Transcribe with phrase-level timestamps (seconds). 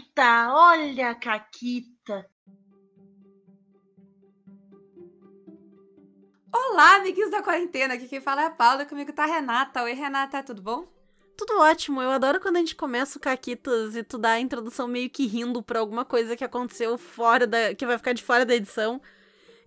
[0.00, 2.26] Caquita, olha a Caquita.
[6.52, 7.94] Olá, amiguinhos da quarentena.
[7.94, 9.82] Aqui quem fala é a Paula, comigo tá a Renata.
[9.82, 10.86] Oi, Renata, tudo bom?
[11.36, 12.00] Tudo ótimo.
[12.00, 15.26] Eu adoro quando a gente começa o Caquitas e tu dá a introdução meio que
[15.26, 17.74] rindo pra alguma coisa que aconteceu fora da.
[17.74, 19.02] que vai ficar de fora da edição.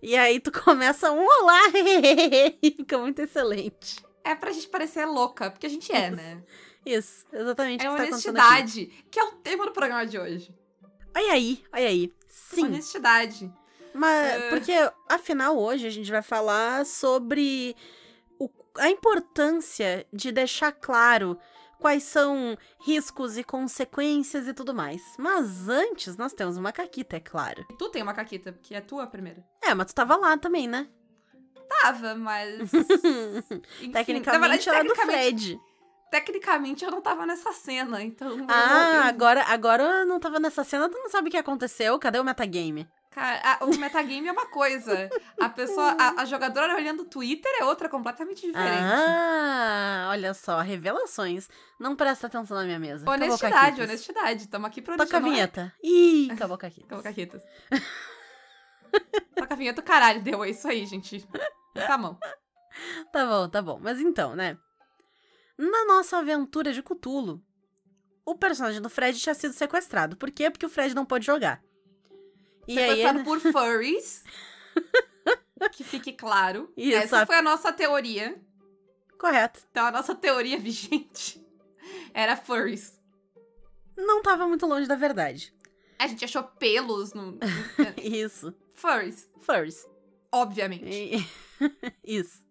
[0.02, 1.60] E aí tu começa um olá
[2.62, 4.04] e fica muito excelente.
[4.24, 6.42] É pra gente parecer louca, porque a gente é, né?
[6.84, 7.84] Isso, exatamente.
[7.84, 10.54] É que tá honestidade, que é o tema do programa de hoje.
[11.16, 12.12] Olha aí, olha aí.
[12.28, 12.66] Sim.
[12.66, 13.52] Honestidade.
[13.94, 14.48] Mas, uh...
[14.50, 14.72] porque,
[15.08, 17.76] afinal, hoje a gente vai falar sobre
[18.38, 21.38] o, a importância de deixar claro
[21.78, 25.00] quais são riscos e consequências e tudo mais.
[25.18, 27.64] Mas antes, nós temos uma caquita, é claro.
[27.78, 29.44] Tu tem uma caquita, que é a tua primeira.
[29.62, 30.88] É, mas tu tava lá também, né?
[31.68, 32.72] Tava, mas.
[33.80, 35.60] Enfim, tecnicamente verdade, era do Fred.
[36.14, 38.46] Tecnicamente eu não tava nessa cena, então.
[38.48, 41.98] Ah, agora, agora eu não tava nessa cena, tu não sabe o que aconteceu?
[41.98, 42.88] Cadê o metagame?
[43.10, 45.10] Cara, a, o metagame é uma coisa.
[45.40, 48.80] A pessoa, a, a, jogadora olhando o Twitter é outra, completamente diferente.
[48.80, 51.48] Ah, olha só, revelações.
[51.80, 53.10] Não presta atenção na minha mesa.
[53.10, 54.46] Honestidade, honestidade.
[54.46, 55.74] Tamo aqui pra Toca a vinheta.
[55.82, 55.86] É?
[55.88, 56.86] Ih, acabou caquitas.
[56.86, 57.42] Acabou caquitas.
[59.34, 60.44] Toca a vinheta, caralho, deu.
[60.44, 61.26] É isso aí, gente.
[61.74, 62.16] Tá bom.
[63.12, 63.80] Tá bom, tá bom.
[63.82, 64.56] Mas então, né?
[65.56, 67.42] Na nossa aventura de Cutulo,
[68.24, 70.16] o personagem do Fred tinha sido sequestrado.
[70.16, 70.50] Por quê?
[70.50, 71.62] Porque o Fred não pôde jogar.
[72.66, 74.24] E Sequestrado aí, por furries.
[75.72, 76.72] que fique claro.
[76.76, 78.40] Isso, Essa foi a nossa teoria.
[79.18, 79.60] Correto.
[79.70, 81.44] Então a nossa teoria vigente
[82.12, 83.00] era furries.
[83.96, 85.54] Não tava muito longe da verdade.
[85.98, 87.38] A gente achou pelos no.
[88.02, 88.52] Isso.
[88.74, 89.30] Furries.
[89.40, 89.86] Furries.
[90.32, 91.24] Obviamente.
[92.02, 92.43] Isso.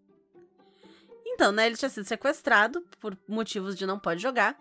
[1.34, 4.56] Então, né, ele tinha sido sequestrado por motivos de não pode jogar.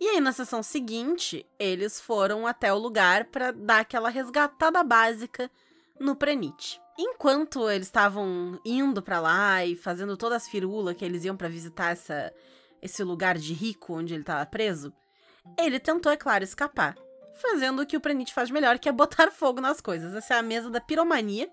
[0.00, 5.50] E aí, na sessão seguinte, eles foram até o lugar para dar aquela resgatada básica
[5.98, 6.80] no Prenite.
[6.98, 11.48] Enquanto eles estavam indo para lá e fazendo todas as firulas que eles iam para
[11.48, 12.32] visitar essa,
[12.82, 14.92] esse lugar de rico onde ele estava preso,
[15.58, 16.96] ele tentou, é claro, escapar,
[17.34, 20.14] fazendo o que o Prenite faz melhor, que é botar fogo nas coisas.
[20.14, 21.48] Essa é a mesa da piromania.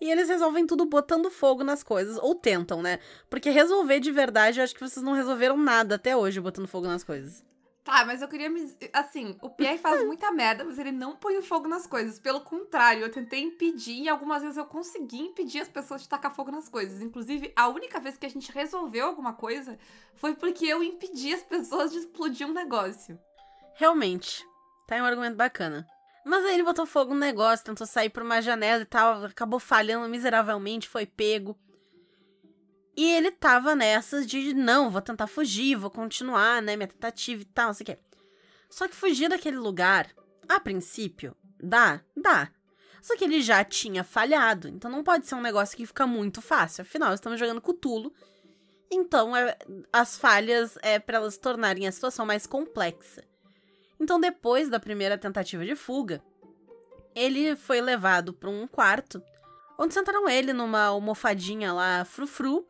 [0.00, 2.98] E eles resolvem tudo botando fogo nas coisas, ou tentam, né?
[3.28, 6.86] Porque resolver de verdade, eu acho que vocês não resolveram nada até hoje botando fogo
[6.86, 7.44] nas coisas.
[7.88, 8.70] Tá, mas eu queria me.
[8.92, 12.18] Assim, o Pierre faz muita merda, mas ele não põe o fogo nas coisas.
[12.18, 16.34] Pelo contrário, eu tentei impedir e algumas vezes eu consegui impedir as pessoas de tacar
[16.34, 17.00] fogo nas coisas.
[17.00, 19.78] Inclusive, a única vez que a gente resolveu alguma coisa
[20.16, 23.18] foi porque eu impedi as pessoas de explodir um negócio.
[23.74, 24.46] Realmente.
[24.86, 25.86] Tá um argumento bacana.
[26.28, 29.58] Mas aí ele botou fogo no negócio, tentou sair por uma janela e tal, acabou
[29.58, 31.58] falhando miseravelmente, foi pego.
[32.94, 37.46] E ele tava nessas de, não, vou tentar fugir, vou continuar, né, minha tentativa e
[37.46, 37.98] tal, não sei o quê.
[38.68, 40.10] Só que fugir daquele lugar,
[40.46, 42.50] a princípio, dá, dá.
[43.00, 46.42] Só que ele já tinha falhado, então não pode ser um negócio que fica muito
[46.42, 46.82] fácil.
[46.82, 48.12] Afinal, estamos jogando Cutulo.
[48.90, 49.56] Então, é,
[49.90, 53.24] as falhas é para elas tornarem a situação mais complexa.
[54.00, 56.22] Então, depois da primeira tentativa de fuga,
[57.14, 59.22] ele foi levado para um quarto,
[59.78, 62.66] onde sentaram ele numa almofadinha lá, frufru,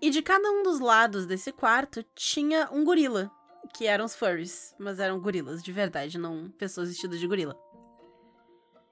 [0.00, 3.30] e de cada um dos lados desse quarto tinha um gorila,
[3.74, 7.58] que eram os furries, mas eram gorilas de verdade, não pessoas vestidas de gorila.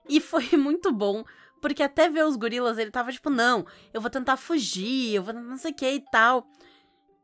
[0.08, 1.24] E foi muito bom,
[1.60, 5.34] porque até ver os gorilas ele tava tipo, não, eu vou tentar fugir, eu vou
[5.34, 6.46] não sei o que e tal.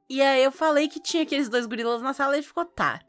[0.08, 3.00] E aí eu falei que tinha aqueles dois gorilas na sala e ele ficou, tá.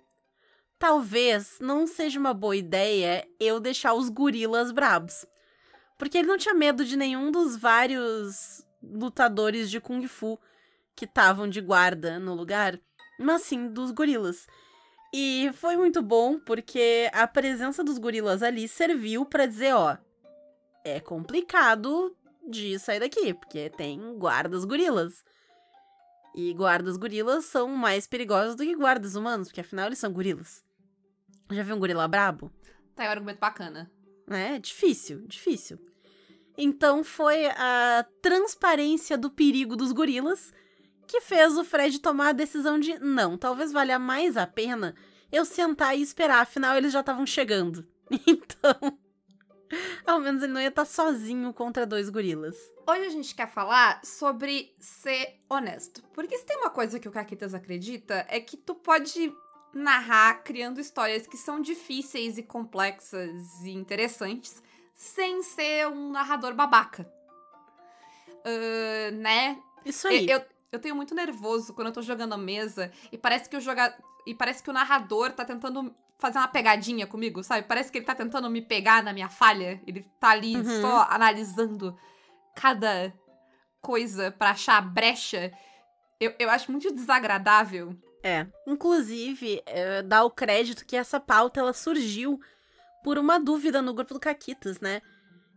[0.79, 5.25] Talvez não seja uma boa ideia eu deixar os gorilas brabos.
[5.97, 10.39] Porque ele não tinha medo de nenhum dos vários lutadores de Kung Fu
[10.95, 12.79] que estavam de guarda no lugar,
[13.19, 14.47] mas sim dos gorilas.
[15.13, 19.97] E foi muito bom porque a presença dos gorilas ali serviu para dizer, ó,
[20.85, 22.16] é complicado
[22.47, 25.25] de sair daqui, porque tem guardas gorilas.
[26.34, 30.69] E guardas gorilas são mais perigosos do que guardas humanos, porque afinal eles são gorilas.
[31.51, 32.51] Já viu um gorila brabo?
[32.96, 33.92] Tá, é um argumento bacana.
[34.28, 35.80] É, difícil, difícil.
[36.57, 40.54] Então foi a transparência do perigo dos gorilas
[41.07, 44.94] que fez o Fred tomar a decisão de não, talvez valha mais a pena
[45.31, 47.88] eu sentar e esperar, afinal eles já estavam chegando.
[48.28, 48.98] Então,
[50.04, 52.57] ao menos ele não ia estar sozinho contra dois gorilas.
[52.88, 56.02] Hoje a gente quer falar sobre ser honesto.
[56.12, 59.31] Porque se tem uma coisa que o Caquitas acredita, é que tu pode
[59.74, 64.62] narrar criando histórias que são difíceis e complexas e interessantes
[64.95, 67.10] sem ser um narrador babaca.
[68.45, 69.57] Uh, né?
[69.86, 70.30] Isso aí.
[70.30, 73.62] Eu, eu tenho muito nervoso quando eu tô jogando a mesa e parece que o
[73.62, 73.95] joga...
[74.25, 77.66] e parece que o narrador tá tentando fazer uma pegadinha comigo, sabe?
[77.68, 79.81] Parece que ele tá tentando me pegar na minha falha.
[79.88, 80.81] Ele tá ali Uhum.
[80.81, 81.98] só analisando
[82.56, 83.13] cada
[83.81, 85.51] coisa pra achar a brecha.
[86.19, 87.95] Eu, eu acho muito desagradável.
[88.24, 88.45] É.
[88.68, 92.39] Inclusive, é, dá o crédito que essa pauta ela surgiu
[93.04, 95.01] por uma dúvida no grupo do Caquitas, né?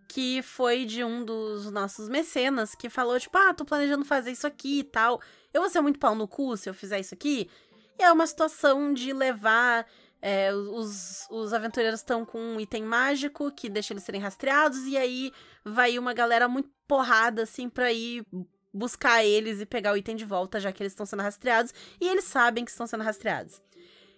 [0.08, 4.46] Que foi de um dos nossos mecenas que falou, tipo, ah, tô planejando fazer isso
[4.46, 5.20] aqui e tal.
[5.52, 7.50] Eu vou ser muito pau no cu se eu fizer isso aqui.
[7.98, 9.86] E é uma situação de levar.
[10.22, 14.96] é, os, os aventureiros estão com um item mágico que deixa eles serem rastreados, e
[14.96, 15.32] aí
[15.64, 18.24] vai uma galera muito porrada, assim, pra ir
[18.72, 22.08] buscar eles e pegar o item de volta, já que eles estão sendo rastreados, e
[22.08, 23.60] eles sabem que estão sendo rastreados.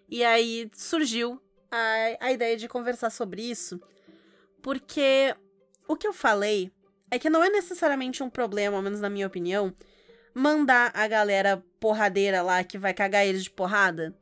[0.09, 1.41] E aí surgiu
[1.71, 3.81] a, a ideia de conversar sobre isso,
[4.63, 5.35] porque
[5.89, 6.71] o que eu falei
[7.11, 9.75] é que não é necessariamente um problema, ao menos na minha opinião,
[10.35, 14.17] mandar a galera porradeira lá que vai cagar eles de porrada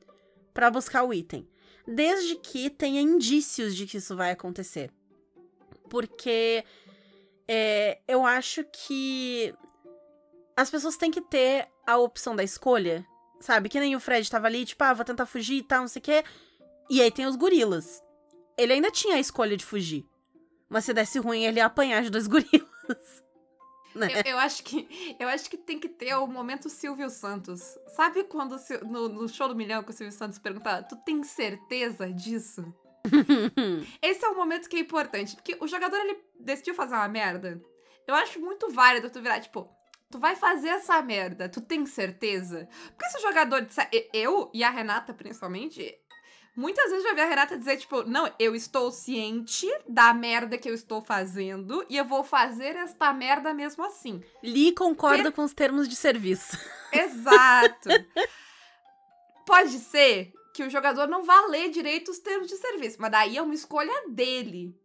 [0.52, 1.48] pra buscar o item.
[1.86, 4.90] Desde que tenha indícios de que isso vai acontecer.
[5.88, 6.64] Porque
[7.48, 9.54] é, eu acho que
[10.56, 13.06] as pessoas têm que ter a opção da escolha,
[13.40, 13.68] sabe?
[13.68, 16.00] Que nem o Fred tava ali, tipo, ah, vou tentar fugir e tal, não sei
[16.00, 16.24] o quê.
[16.90, 18.02] E aí tem os gorilas.
[18.56, 20.06] Ele ainda tinha a escolha de fugir.
[20.68, 23.22] Mas se desse ruim, ele ia apanhar de dois gorilas.
[23.94, 24.08] Né?
[24.24, 27.78] Eu, eu acho que eu acho que tem que ter o momento Silvio Santos.
[27.88, 28.56] Sabe quando
[28.86, 32.74] no, no show do milhão que o Silvio Santos pergunta, tu tem certeza disso?
[34.00, 37.60] Esse é o momento que é importante, porque o jogador ele decidiu fazer uma merda.
[38.06, 39.68] Eu acho muito válido tu virar tipo,
[40.12, 42.68] tu vai fazer essa merda, tu tem certeza?
[42.88, 45.98] Porque se o jogador disser, eu e a Renata principalmente,
[46.54, 50.68] muitas vezes já vi a Renata dizer tipo, não, eu estou ciente da merda que
[50.68, 54.22] eu estou fazendo e eu vou fazer esta merda mesmo assim.
[54.42, 56.58] Lee concorda com os termos de serviço.
[56.92, 57.88] Exato.
[59.46, 63.38] Pode ser que o jogador não vá ler direito os termos de serviço, mas daí
[63.38, 64.78] é uma escolha dele.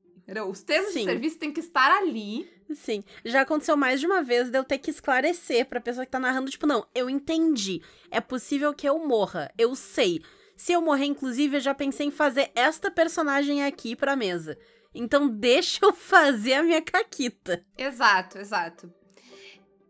[0.49, 0.99] Os termos Sim.
[0.99, 2.51] de serviço têm que estar ali.
[2.75, 6.11] Sim, já aconteceu mais de uma vez de eu ter que esclarecer pra pessoa que
[6.11, 7.81] tá narrando, tipo, não, eu entendi.
[8.11, 10.21] É possível que eu morra, eu sei.
[10.55, 14.57] Se eu morrer, inclusive, eu já pensei em fazer esta personagem aqui pra mesa.
[14.93, 17.65] Então deixa eu fazer a minha caquita.
[17.77, 18.93] Exato, exato.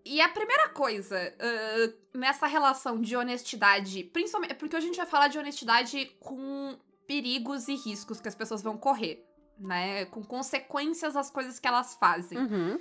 [0.06, 5.06] E a primeira coisa ah, nessa relação de honestidade, principalmente porque hoje a gente vai
[5.06, 9.27] falar de honestidade com perigos e riscos que as pessoas vão correr,
[9.60, 10.06] né?
[10.06, 12.38] Com consequências das coisas que elas fazem.
[12.38, 12.80] Uhum.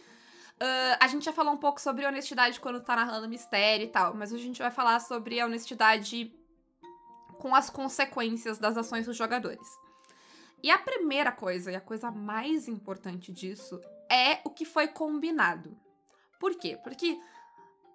[0.58, 4.14] Ah, a gente já falou um pouco sobre honestidade quando tá narrando mistério e tal,
[4.14, 6.34] mas a gente vai falar sobre a honestidade
[7.38, 9.66] com as consequências das ações dos jogadores.
[10.62, 13.80] E a primeira coisa, e a coisa mais importante disso,
[14.10, 15.76] é o que foi combinado.
[16.40, 16.78] Por quê?
[16.82, 17.20] Porque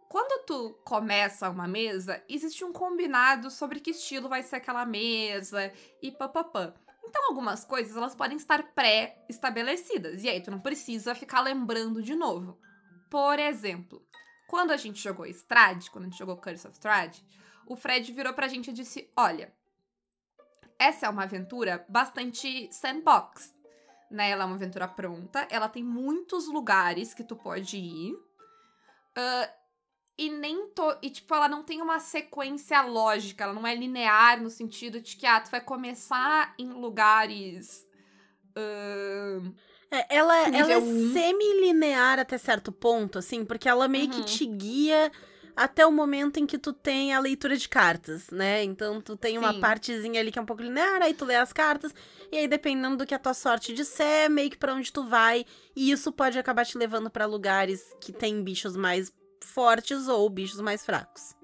[0.07, 5.71] quando tu começa uma mesa, existe um combinado sobre que estilo vai ser aquela mesa
[6.01, 6.73] e papapã.
[7.03, 10.23] Então, algumas coisas elas podem estar pré-estabelecidas.
[10.23, 12.59] E aí, tu não precisa ficar lembrando de novo.
[13.09, 14.05] Por exemplo,
[14.47, 17.25] quando a gente jogou Strade, quando a gente jogou Curse of Strade,
[17.65, 19.53] o Fred virou pra gente e disse: Olha,
[20.77, 23.55] essa é uma aventura bastante sandbox.
[24.09, 24.31] Né?
[24.31, 28.13] Ela é uma aventura pronta, ela tem muitos lugares que tu pode ir.
[29.15, 29.49] Ah,
[30.17, 30.97] e nem to...
[31.01, 35.15] E, tipo, ela não tem uma sequência lógica, ela não é linear no sentido de
[35.15, 37.87] que, ah, tu vai começar em lugares.
[38.55, 39.53] ahn,
[39.89, 40.81] É, ela, ela é um.
[41.11, 44.23] semi-linear até certo ponto, assim, porque ela meio que Uhum.
[44.23, 45.11] te guia
[45.53, 48.63] até o momento em que tu tem a leitura de cartas, né?
[48.63, 49.59] Então tu tem uma Sim.
[49.59, 51.93] partezinha ali que é um pouco linear, aí tu lê as cartas,
[52.31, 55.45] e aí dependendo do que a tua sorte disser, meio que pra onde tu vai,
[55.75, 59.11] e isso pode acabar te levando pra lugares que tem bichos mais
[59.43, 61.35] fortes ou bichos mais fracos.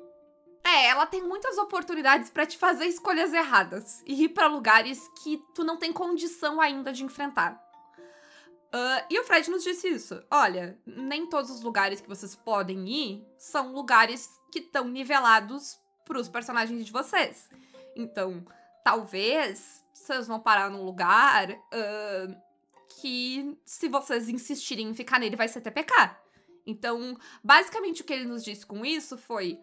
[0.63, 5.41] É, ela tem muitas oportunidades pra te fazer escolhas erradas e ir pra lugares que
[5.55, 7.57] tu não tem condição ainda de enfrentar.
[8.71, 10.21] Ah, e o Fred nos disse isso.
[10.29, 16.27] Olha, nem todos os lugares que vocês podem ir são lugares que estão nivelados pros
[16.27, 17.49] personagens de vocês.
[17.95, 18.45] Então,
[18.83, 22.27] talvez vocês vão parar num lugar ah,
[23.01, 26.26] que, se vocês insistirem em ficar nele, vai ser TPK.
[26.67, 29.57] Então, basicamente o que ele nos disse com isso foi: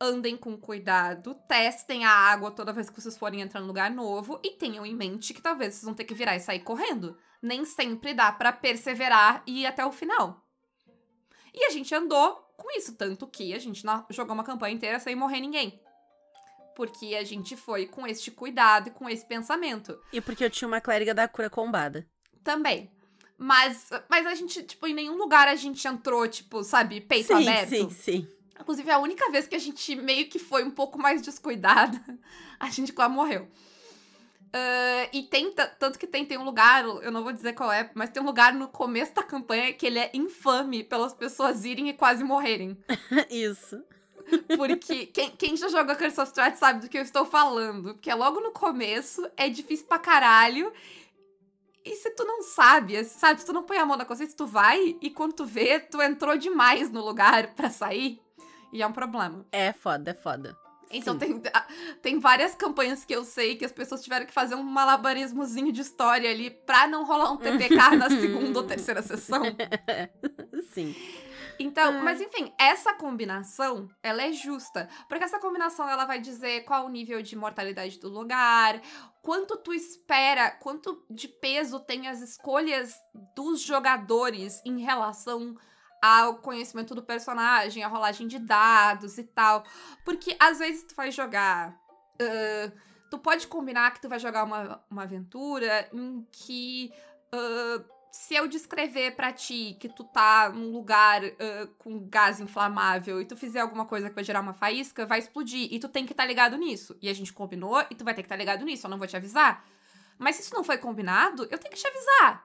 [0.00, 4.40] andem com cuidado, testem a água toda vez que vocês forem entrar num lugar novo
[4.42, 7.18] e tenham em mente que talvez vocês vão ter que virar e sair correndo.
[7.42, 10.42] Nem sempre dá pra perseverar e ir até o final.
[11.52, 15.14] E a gente andou com isso, tanto que a gente jogou uma campanha inteira sem
[15.14, 15.80] morrer ninguém.
[16.74, 20.66] Porque a gente foi com este cuidado e com esse pensamento E porque eu tinha
[20.66, 22.08] uma clériga da cura combada.
[22.42, 22.90] também.
[23.36, 27.48] Mas, mas a gente, tipo, em nenhum lugar a gente entrou, tipo, sabe, peito sim,
[27.48, 27.68] aberto.
[27.68, 28.28] sim, sim.
[28.60, 32.00] Inclusive, a única vez que a gente meio que foi um pouco mais descuidada,
[32.58, 33.48] a gente quase morreu.
[34.54, 37.90] Uh, e tem, tanto que tem, tem um lugar, eu não vou dizer qual é,
[37.92, 41.88] mas tem um lugar no começo da campanha que ele é infame pelas pessoas irem
[41.88, 42.78] e quase morrerem.
[43.28, 43.82] Isso.
[44.56, 47.94] Porque quem, quem já jogou Curse of Strahd sabe do que eu estou falando.
[47.94, 50.72] Porque é logo no começo, é difícil pra caralho.
[51.84, 54.46] E se tu não sabe, sabe, se tu não põe a mão na consciência, tu
[54.46, 58.20] vai e quando tu vê, tu entrou demais no lugar para sair.
[58.72, 59.46] E é um problema.
[59.52, 60.56] É foda, é foda.
[60.90, 61.42] Então tem,
[62.02, 65.80] tem várias campanhas que eu sei que as pessoas tiveram que fazer um malabarismozinho de
[65.80, 69.42] história ali pra não rolar um TPK na segunda ou terceira sessão.
[70.72, 70.94] Sim.
[71.58, 74.88] Então, mas enfim, essa combinação, ela é justa.
[75.08, 78.80] Porque essa combinação, ela vai dizer qual o nível de mortalidade do lugar,
[79.22, 82.94] quanto tu espera, quanto de peso tem as escolhas
[83.34, 85.56] dos jogadores em relação
[86.02, 89.64] ao conhecimento do personagem, a rolagem de dados e tal.
[90.04, 91.70] Porque às vezes tu vai jogar.
[92.20, 92.72] Uh,
[93.10, 96.92] tu pode combinar que tu vai jogar uma, uma aventura em que.
[97.34, 103.20] Uh, se eu descrever para ti que tu tá num lugar uh, com gás inflamável
[103.20, 105.66] e tu fizer alguma coisa que vai gerar uma faísca, vai explodir.
[105.72, 106.96] E tu tem que estar tá ligado nisso.
[107.02, 108.86] E a gente combinou e tu vai ter que estar tá ligado nisso.
[108.86, 109.66] Eu não vou te avisar.
[110.16, 112.44] Mas se isso não foi combinado, eu tenho que te avisar.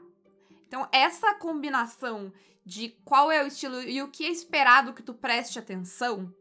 [0.67, 2.33] Então, essa combinação
[2.65, 6.33] de qual é o estilo e o que é esperado que tu preste atenção.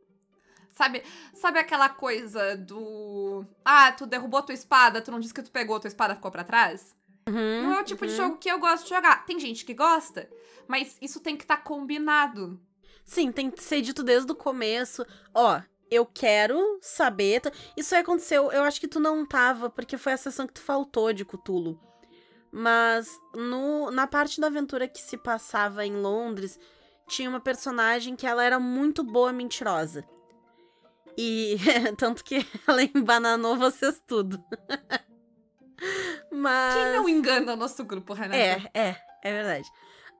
[0.70, 1.02] Sabe,
[1.34, 3.44] sabe aquela coisa do.
[3.62, 6.44] Ah, tu derrubou tua espada, tu não disse que tu pegou, tua espada ficou para
[6.44, 6.96] trás?
[7.28, 8.10] Uhum, não é o tipo uhum.
[8.10, 9.26] de jogo que eu gosto de jogar.
[9.26, 10.28] Tem gente que gosta,
[10.66, 12.60] mas isso tem que estar tá combinado.
[13.04, 15.04] Sim, tem que ser dito desde o começo.
[15.34, 17.42] Ó, eu quero saber.
[17.76, 20.60] Isso aí aconteceu, eu acho que tu não tava, porque foi a sessão que tu
[20.60, 21.80] faltou de Cutulo.
[22.50, 26.58] Mas no, na parte da aventura que se passava em Londres,
[27.06, 30.04] tinha uma personagem que ela era muito boa mentirosa.
[31.16, 31.56] E
[31.96, 34.42] tanto que ela embananou vocês tudo.
[36.30, 36.74] Mas.
[36.74, 38.36] Quem não engana o nosso grupo, Renata?
[38.36, 39.70] É, é, é verdade.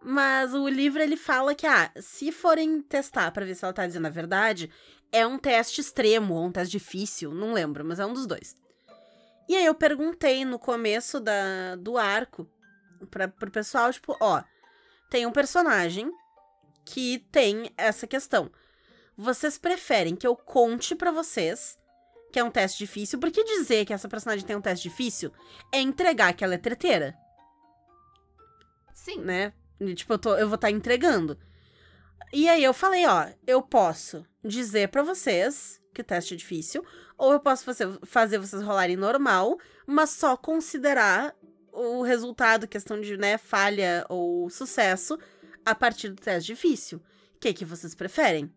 [0.03, 3.87] Mas o livro ele fala que, ah, se forem testar para ver se ela tá
[3.87, 4.71] dizendo a verdade,
[5.11, 8.55] é um teste extremo ou um teste difícil, não lembro, mas é um dos dois.
[9.49, 12.49] E aí eu perguntei no começo da, do arco
[13.11, 14.43] pra, pro pessoal, tipo, ó,
[15.11, 16.13] tem um personagem
[16.85, 18.51] que tem essa questão.
[19.17, 21.78] Vocês preferem que eu conte para vocês
[22.33, 25.33] que é um teste difícil, porque dizer que essa personagem tem um teste difícil
[25.73, 27.17] é entregar que ela é treteira.
[28.93, 29.21] Sim.
[29.21, 29.53] Né?
[29.81, 31.39] E, tipo, eu, tô, eu vou estar tá entregando.
[32.33, 36.85] E aí eu falei, ó, eu posso dizer para vocês que o teste é difícil,
[37.17, 41.35] ou eu posso fazer, fazer vocês rolarem normal, mas só considerar
[41.73, 45.19] o resultado, questão de, né, falha ou sucesso,
[45.65, 46.99] a partir do teste difícil.
[47.35, 48.53] O que, que vocês preferem?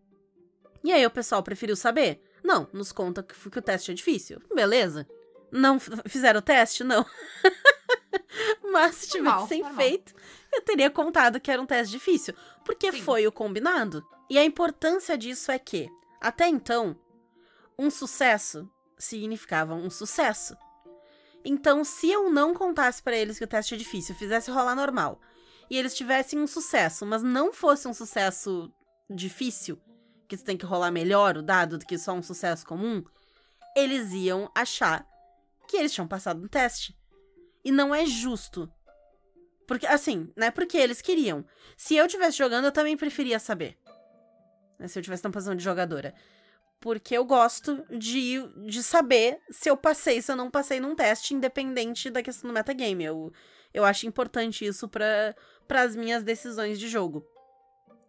[0.84, 2.20] E aí o pessoal preferiu saber.
[2.42, 4.40] Não, nos conta que, que o teste é difícil.
[4.54, 5.06] Beleza.
[5.50, 6.82] Não fizeram o teste?
[6.82, 7.04] Não.
[8.72, 10.14] Mas se tivessem feito,
[10.52, 12.34] eu teria contado que era um teste difícil.
[12.64, 13.02] Porque Sim.
[13.02, 14.04] foi o combinado.
[14.30, 15.88] E a importância disso é que,
[16.20, 16.96] até então,
[17.78, 18.68] um sucesso
[18.98, 20.56] significava um sucesso.
[21.44, 25.20] Então, se eu não contasse para eles que o teste é difícil, fizesse rolar normal,
[25.68, 28.72] e eles tivessem um sucesso, mas não fosse um sucesso
[29.10, 29.78] difícil,
[30.36, 33.04] que tem que rolar melhor o dado do que só um sucesso comum,
[33.76, 35.06] eles iam achar
[35.68, 36.96] que eles tinham passado no teste.
[37.64, 38.70] E não é justo.
[39.66, 41.44] Porque, assim, não é porque eles queriam.
[41.76, 43.78] Se eu tivesse jogando, eu também preferia saber.
[44.78, 46.14] Né, se eu tivesse na posição de jogadora
[46.82, 51.32] porque eu gosto de, de saber se eu passei, se eu não passei num teste,
[51.32, 53.04] independente da questão do metagame.
[53.04, 53.32] Eu,
[53.72, 55.36] eu acho importante isso para
[55.68, 57.24] as minhas decisões de jogo.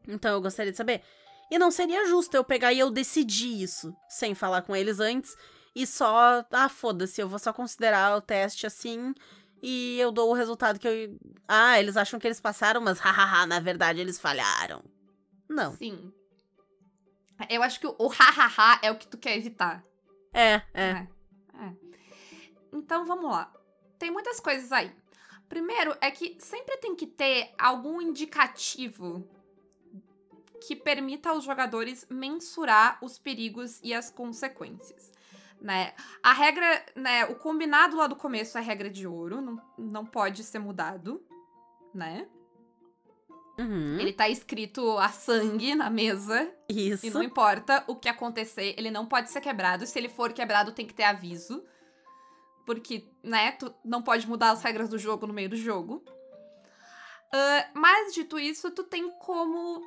[0.07, 1.03] Então eu gostaria de saber.
[1.49, 5.35] E não seria justo eu pegar e eu decidir isso, sem falar com eles antes,
[5.75, 6.45] e só.
[6.51, 9.13] Ah, foda-se, eu vou só considerar o teste assim.
[9.61, 11.17] E eu dou o resultado que eu.
[11.47, 14.83] Ah, eles acham que eles passaram, mas hahaha, na verdade eles falharam.
[15.49, 15.75] Não.
[15.75, 16.13] Sim.
[17.49, 19.83] Eu acho que o hahaha é o que tu quer evitar.
[20.33, 21.07] É, é, é.
[21.59, 21.73] é.
[22.71, 23.51] Então vamos lá.
[23.97, 24.93] Tem muitas coisas aí.
[25.47, 29.29] Primeiro é que sempre tem que ter algum indicativo
[30.67, 35.11] que permita aos jogadores mensurar os perigos e as consequências.
[35.61, 35.93] Né?
[36.21, 40.43] A regra, né, o combinado lá do começo é regra de ouro, não, não pode
[40.43, 41.25] ser mudado,
[41.93, 42.27] né?
[43.57, 43.99] Uhum.
[43.99, 46.51] Ele tá escrito a sangue na mesa.
[46.67, 47.05] Isso.
[47.05, 49.85] E não importa o que acontecer, ele não pode ser quebrado.
[49.85, 51.63] Se ele for quebrado, tem que ter aviso.
[52.65, 56.03] Porque, né, tu não pode mudar as regras do jogo no meio do jogo.
[57.33, 59.81] Uh, mas, dito isso, tu tem como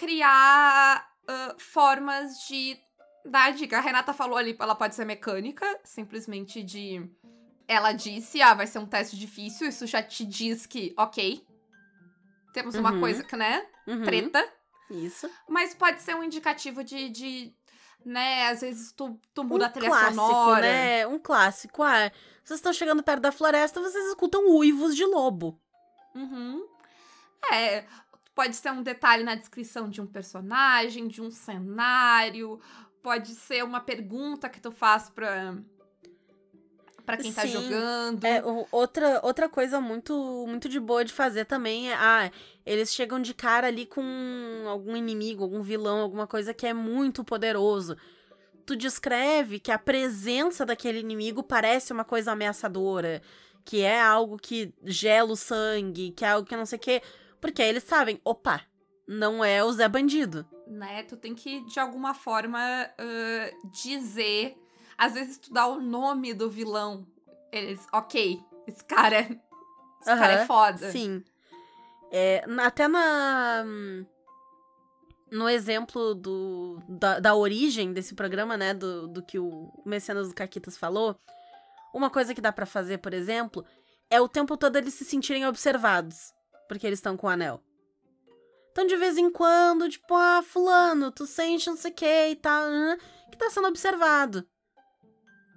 [0.00, 2.78] criar uh, formas de
[3.26, 3.76] dar dica.
[3.76, 7.06] A Renata falou ali, ela pode ser mecânica, simplesmente de
[7.68, 11.46] ela disse, ah, vai ser um teste difícil, isso já te diz que, ok,
[12.52, 12.98] temos uma Uhum.
[13.00, 14.52] coisa que, né, Uhum, treta,
[14.90, 15.30] Isso.
[15.48, 17.54] mas pode ser um indicativo de, de
[18.04, 20.60] né, às vezes tu, tu muda um a trilha clássico, sonora.
[20.62, 21.06] né?
[21.06, 21.82] Um clássico.
[21.84, 22.10] Ah,
[22.42, 25.60] vocês estão chegando perto da floresta, vocês escutam uivos de lobo.
[26.14, 26.66] Uhum.
[27.52, 27.84] É,
[28.34, 32.60] pode ser um detalhe na descrição de um personagem, de um cenário,
[33.02, 35.56] pode ser uma pergunta que tu faz pra,
[37.04, 37.52] pra quem tá Sim.
[37.52, 38.24] jogando.
[38.24, 42.30] É, outra, outra coisa muito, muito de boa de fazer também é, ah,
[42.64, 44.02] eles chegam de cara ali com
[44.66, 47.96] algum inimigo, algum vilão, alguma coisa que é muito poderoso.
[48.64, 53.20] Tu descreve que a presença daquele inimigo parece uma coisa ameaçadora,
[53.64, 57.02] que é algo que gela o sangue, que é algo que não sei o quê.
[57.40, 58.60] Porque aí eles sabem, opa,
[59.08, 60.46] não é o Zé Bandido.
[60.66, 61.02] né?
[61.02, 64.56] Tu tem que, de alguma forma, ah, dizer.
[64.96, 67.06] Às vezes tu dá o nome do vilão.
[67.50, 69.40] Eles, ok, esse cara, é-
[70.00, 70.90] esse cara é foda.
[70.92, 71.24] Sim.
[72.12, 73.62] É, até na.
[73.66, 74.04] hum,
[75.32, 78.74] No exemplo do, da, da origem desse programa, né?
[78.74, 81.16] Do, do que o Mecenas do Caquitas falou.
[81.94, 83.64] Uma coisa que dá pra fazer, por exemplo,
[84.10, 86.32] é o tempo todo eles se sentirem observados.
[86.70, 87.60] Porque eles estão com o anel.
[88.70, 92.36] Então, de vez em quando, tipo, ah, fulano, tu sente não sei o que e
[92.36, 92.62] tal,
[93.28, 94.46] que tá sendo observado.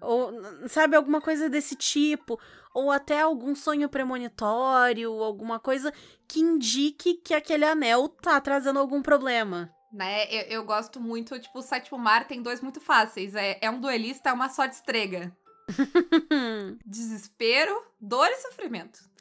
[0.01, 0.33] Ou,
[0.67, 2.39] sabe, alguma coisa desse tipo.
[2.73, 5.93] Ou até algum sonho premonitório, alguma coisa
[6.27, 9.71] que indique que aquele anel tá trazendo algum problema.
[9.91, 10.25] Né?
[10.33, 13.35] Eu, eu gosto muito, tipo, o sétimo mar tem dois muito fáceis.
[13.35, 15.31] É, é um duelista, é uma sorte estrega.
[16.83, 19.12] Desespero, dor e sofrimento.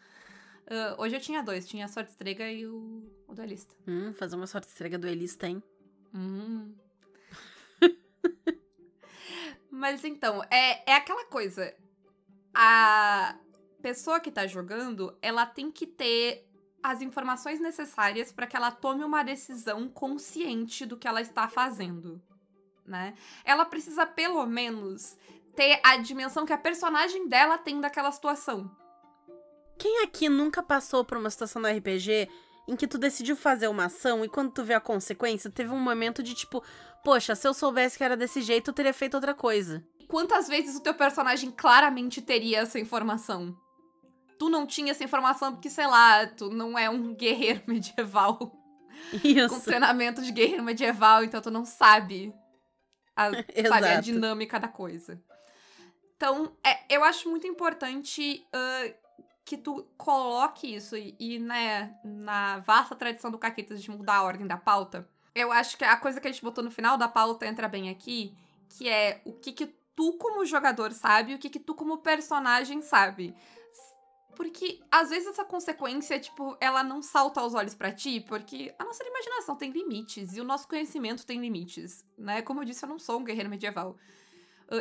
[0.66, 3.74] Ah, hoje eu tinha dois, tinha a sorte estrega e o, o duelista.
[3.86, 5.62] hum, fazer uma sorte estrega duelista, hein?
[6.14, 6.74] Hum.
[9.70, 11.74] Mas então, é, é aquela coisa.
[12.54, 13.36] A
[13.80, 16.46] pessoa que tá jogando, ela tem que ter
[16.82, 22.20] as informações necessárias para que ela tome uma decisão consciente do que ela está fazendo,
[22.84, 23.14] né?
[23.44, 25.16] Ela precisa pelo menos
[25.54, 28.70] ter a dimensão que a personagem dela tem daquela situação.
[29.82, 32.28] Quem aqui nunca passou por uma situação no RPG
[32.68, 35.80] em que tu decidiu fazer uma ação e quando tu vê a consequência, teve um
[35.80, 36.62] momento de tipo,
[37.02, 39.84] poxa, se eu soubesse que era desse jeito, eu teria feito outra coisa.
[40.06, 43.58] Quantas vezes o teu personagem claramente teria essa informação?
[44.38, 49.26] Tu não tinha essa informação porque, sei lá, tu não é um guerreiro medieval com
[49.26, 49.62] Isso.
[49.62, 52.32] treinamento de guerreiro medieval, então tu não sabe
[53.16, 53.30] a,
[53.68, 55.20] sabe, a dinâmica da coisa.
[56.14, 59.01] Então, é, eu acho muito importante ah,
[59.44, 64.22] que tu coloque isso e, e, né, na vasta tradição do Caquetas de mudar a
[64.22, 67.08] ordem da pauta, eu acho que a coisa que a gente botou no final da
[67.08, 68.36] pauta entra bem aqui,
[68.68, 71.98] que é o que que tu como jogador sabe e o que que tu como
[71.98, 73.34] personagem sabe.
[74.34, 78.84] Porque às vezes essa consequência, tipo, ela não salta aos olhos pra ti, porque a
[78.84, 82.40] nossa imaginação tem limites e o nosso conhecimento tem limites, né?
[82.40, 83.96] Como eu disse, eu não sou um guerreiro medieval.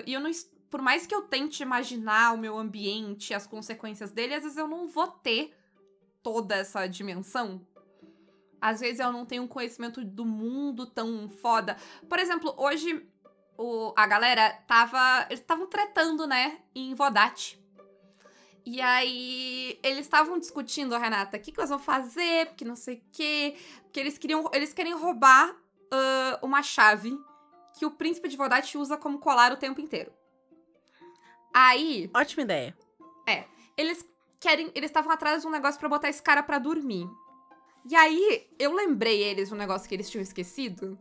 [0.06, 0.32] E eu não.
[0.72, 4.70] Por mais que eu tente imaginar o meu ambiente, as consequências dele, às vezes eu
[4.70, 5.54] não vou ter
[6.24, 7.62] toda essa dimensão.
[8.62, 11.76] Às vezes eu não tenho um conhecimento do mundo tão foda.
[12.08, 13.06] Por exemplo, hoje
[13.58, 15.26] o, a galera tava.
[15.30, 16.60] Eles estavam tretando, né?
[16.74, 17.62] Em Vodate.
[18.66, 22.98] E aí, eles estavam discutindo, Renata, o que, que eles vão fazer, porque não sei
[22.98, 23.58] o quê.
[23.84, 24.50] Porque eles queriam.
[24.54, 25.54] Eles querem roubar
[25.92, 27.20] ah, uma chave
[27.78, 30.14] que o príncipe de Vodate usa como colar o tempo inteiro.
[31.54, 32.78] Aí, Ótima ideia.
[33.78, 34.06] eles
[34.40, 34.72] querem.
[34.76, 37.08] Eles estavam atrás de um negócio pra botar esse cara pra dormir.
[37.90, 40.98] E aí, eu lembrei eles um negócio que eles tinham esquecido.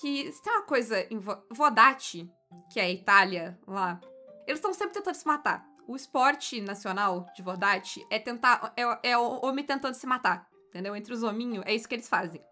[0.00, 2.30] Que se tem uma coisa em Vo- Vodate,
[2.72, 4.00] que é a Itália lá,
[4.46, 5.66] eles estão sempre tentando se matar.
[5.86, 8.72] O esporte nacional de Vodate é tentar.
[8.76, 10.48] É, é o homem tentando se matar.
[10.68, 10.94] Entendeu?
[10.96, 12.42] Entre os hominhos, é isso que eles fazem.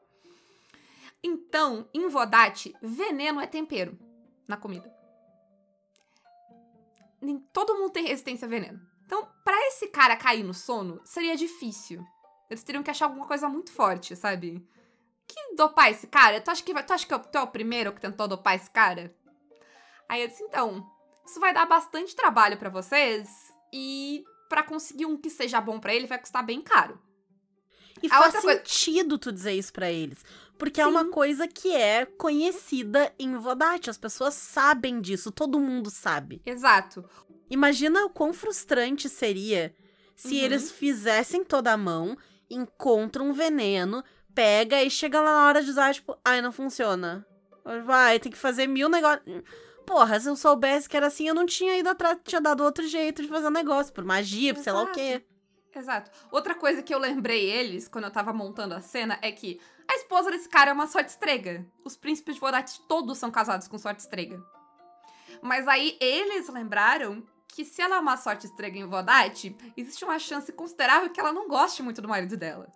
[1.23, 3.99] Então, em Vodate, veneno é tempero
[4.47, 4.93] na comida.
[7.25, 8.81] Nem- Todo mundo tem resistência a veneno.
[9.07, 12.05] Então, pra esse cara cair no sono, seria difícil.
[12.51, 14.67] Eles teriam que achar alguma coisa muito forte, sabe?
[15.27, 16.41] Que dopar esse cara?
[16.41, 18.71] Tu acha que, vai- tu acha que tu é o primeiro que tentou dopar esse
[18.71, 19.15] cara?
[20.09, 20.87] Aí eu disse, então,
[21.27, 23.29] isso vai dar bastante trabalho pra vocês
[23.73, 27.01] e pra conseguir um que seja bom pra ele vai custar bem caro.
[28.03, 30.23] E A faz outra coisa- sentido tu dizer isso pra eles.
[30.59, 30.91] Porque é Sim.
[30.91, 33.91] uma coisa que é conhecida em Vodate.
[33.91, 36.41] As pessoas sabem disso, todo mundo sabe.
[36.47, 37.05] Exato.
[37.51, 39.75] Imagina o quão frustrante seria
[40.17, 40.45] se Uhum.
[40.45, 42.17] eles fizessem toda a mão,
[42.49, 44.03] encontram um veneno,
[44.35, 47.27] pega e chega lá na hora de usar, tipo, ai, não funciona.
[47.85, 49.43] Vai, tem que fazer mil negócios.
[49.87, 52.87] porra, se eu soubesse que era assim, eu não tinha ido atrás, tinha dado outro
[52.87, 55.23] jeito de fazer o negócio, por magia, por sei lá o quê.
[55.77, 56.11] Exato.
[56.31, 59.95] Outra coisa que eu lembrei eles, quando eu tava montando a cena, é que a
[59.97, 61.67] esposa desse cara é uma sorte estrega.
[61.85, 64.43] Os príncipes de Vodate todos são casados com sorte estrega.
[65.43, 70.19] Mas aí eles lembraram que se ela é uma sorte estrega em Vodate, existe uma
[70.19, 72.69] chance considerável que ela não goste muito do marido dela.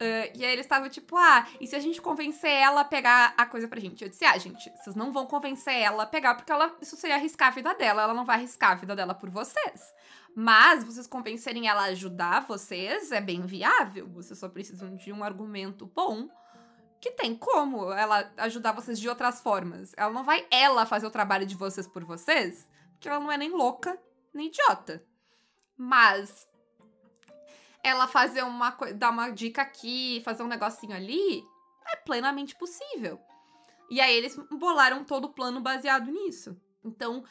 [0.00, 3.32] Ah, e aí eles estavam tipo, ah, e se a gente convencer ela a pegar
[3.36, 4.02] a coisa pra gente?
[4.02, 7.16] Eu disse, ah, gente, vocês não vão convencer ela a pegar, porque ela, isso seria
[7.16, 9.94] arriscar a vida dela, ela não vai arriscar a vida dela por vocês.
[10.34, 14.08] Mas vocês convencerem ela a ajudar vocês é bem viável.
[14.08, 16.28] Vocês só precisam de um argumento bom
[17.00, 19.92] que tem como ela ajudar vocês de outras formas.
[19.96, 23.36] Ela não vai ela fazer o trabalho de vocês por vocês, porque ela não é
[23.36, 24.00] nem louca,
[24.32, 25.04] nem idiota.
[25.76, 26.48] Mas
[27.82, 31.44] ela fazer uma coisa, dar uma dica aqui, fazer um negocinho ali,
[31.86, 33.20] é plenamente possível.
[33.90, 36.56] E aí eles bolaram todo o plano baseado nisso.
[36.82, 37.22] Então,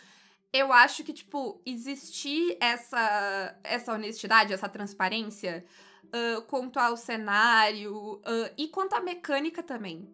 [0.54, 5.66] eu acho que, tipo, existir essa, essa honestidade, essa transparência
[6.14, 10.08] ah, quanto ao cenário ah, e quanto à mecânica também.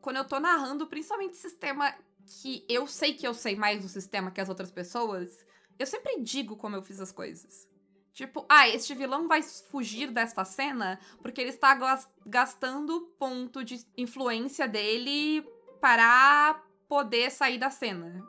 [0.00, 1.94] Quando eu tô narrando, principalmente sistema
[2.42, 5.44] que eu sei que eu sei mais do sistema que as outras pessoas,
[5.78, 7.68] eu sempre digo como eu fiz as coisas.
[8.12, 13.84] Tipo, ah, este vilão vai fugir desta cena porque ele está gas- gastando ponto de
[13.96, 15.46] influência dele
[15.80, 18.20] para poder sair da cena.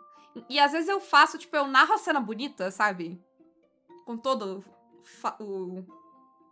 [0.50, 3.22] E às vezes eu faço, tipo, eu narro a cena bonita, sabe?
[4.06, 4.64] Com todo
[5.40, 5.84] o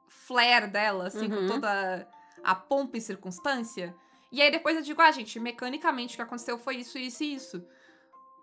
[0.08, 1.42] flair dela, assim, Uhum.
[1.42, 2.08] com toda
[2.44, 3.96] a pompa e circunstância.
[4.32, 7.34] E aí depois eu digo, ah, gente, mecanicamente o que aconteceu foi isso, isso e
[7.34, 7.66] isso.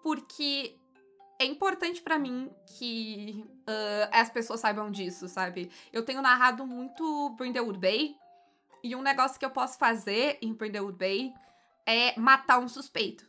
[0.03, 0.79] Porque
[1.39, 5.71] é importante pra mim que ah, as pessoas saibam disso, sabe?
[5.93, 8.17] Eu tenho narrado muito Brindlewood Bay.
[8.83, 11.35] E um negócio que eu posso fazer em Brindlewood Bay
[11.85, 13.29] é matar um suspeito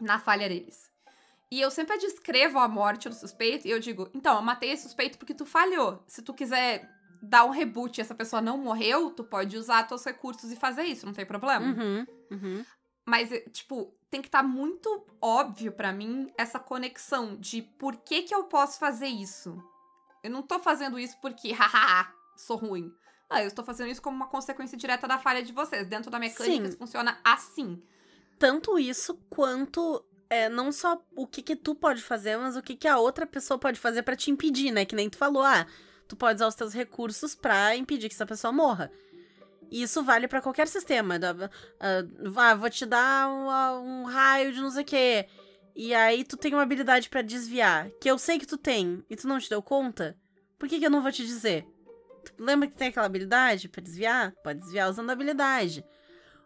[0.00, 0.87] na falha deles.
[1.50, 4.82] E eu sempre descrevo a morte do suspeito e eu digo, então, eu matei esse
[4.82, 6.02] suspeito porque tu falhou.
[6.06, 6.88] Se tu quiser
[7.22, 10.82] dar um reboot e essa pessoa não morreu, tu pode usar teus recursos e fazer
[10.82, 11.66] isso, não tem problema.
[11.66, 12.64] Uhum, uhum.
[13.06, 18.22] Mas, eh, tipo, tem que estar muito óbvio pra mim essa conexão de por que
[18.22, 19.56] que eu posso fazer isso.
[20.22, 22.92] Eu não tô fazendo isso porque, haha, sou ruim.
[23.30, 25.86] Não, eu estou fazendo isso como uma consequência direta da falha de vocês.
[25.86, 26.68] Dentro da mecânica, Sim.
[26.68, 27.82] isso funciona assim.
[28.38, 32.76] Tanto isso quanto é, não só o que que tu pode fazer, mas o que
[32.76, 34.84] que a outra pessoa pode fazer pra te impedir, né?
[34.84, 35.66] Que nem tu falou, ah,
[36.06, 38.90] tu pode usar os teus recursos pra impedir que essa pessoa morra.
[39.70, 41.18] E isso vale pra qualquer sistema.
[41.80, 42.04] Ah,
[42.36, 45.28] ah, vou te dar um, ah, um raio de não sei o quê.
[45.74, 49.14] E aí tu tem uma habilidade pra desviar, que eu sei que tu tem, e
[49.14, 50.16] tu não te deu conta.
[50.58, 51.64] Por que, que eu não vou te dizer?
[52.36, 54.32] Lembra que tem aquela habilidade pra desviar?
[54.42, 55.84] Pode desviar usando a habilidade.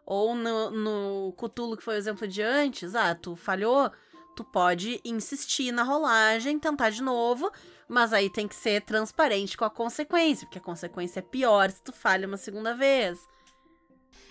[0.04, 3.90] Ou no, no Cthulhu, que foi o exemplo de antes, ah, tu falhou,
[4.34, 7.50] tu pode insistir na rolagem, tentar de novo,
[7.88, 11.82] mas aí tem que ser transparente com a consequência, porque a consequência é pior se
[11.82, 13.18] tu falha uma segunda vez.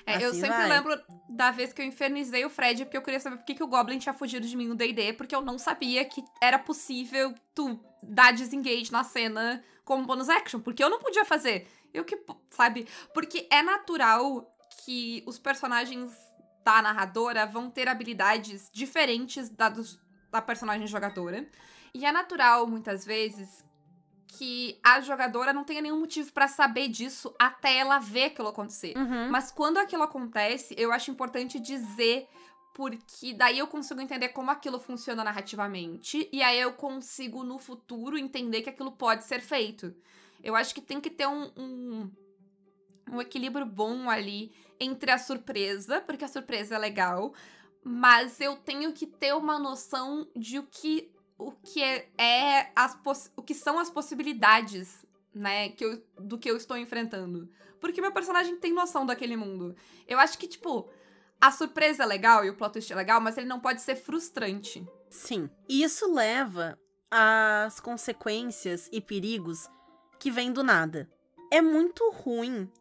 [0.05, 0.69] É, eu Assim sempre vai.
[0.69, 3.63] lembro da vez que eu infernizei o Fred, porque eu queria saber por que, que
[3.63, 7.33] o Goblin tinha fugido de mim no D&D, porque eu não sabia que era possível
[7.53, 11.67] tu dar desengage na cena como bonus action, porque eu não podia fazer.
[11.93, 12.17] Eu que,
[12.49, 12.87] sabe?
[13.13, 14.47] Porque é natural
[14.83, 16.11] que os personagens
[16.63, 21.47] da narradora vão ter habilidades diferentes da, dos- da personagem jogadora.
[21.93, 23.63] E é natural, muitas vezes,
[24.27, 28.93] que a jogadora não tenha nenhum motivo pra saber disso até ela ver aquilo acontecer.
[28.97, 29.29] Uhum.
[29.29, 32.27] Mas quando aquilo acontece, eu acho importante dizer,
[32.73, 38.17] porque daí eu consigo entender como aquilo funciona narrativamente, e aí eu consigo, no futuro,
[38.17, 39.93] entender que aquilo pode ser feito.
[40.41, 42.11] Eu acho que tem que ter um, um,
[43.11, 47.33] um equilíbrio bom ali entre a surpresa, porque a surpresa é legal,
[47.83, 52.97] mas eu tenho que ter uma noção de o que, o que é, é as
[53.35, 57.49] o que são as possibilidades, né, que eu, do que eu estou enfrentando.
[57.79, 59.75] Porque meu personagem tem noção daquele mundo.
[60.07, 60.89] Eu acho que, tipo,
[61.39, 63.95] a surpresa é legal e o plot twist é legal, mas ele não pode ser
[63.95, 64.87] frustrante.
[65.09, 65.49] Sim.
[65.67, 69.67] E isso leva às consequências e perigos
[70.19, 71.09] que vêm do nada.
[71.51, 72.71] É muito ruim